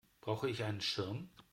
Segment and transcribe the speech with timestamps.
[0.19, 1.29] Brauche ich einen Schirm?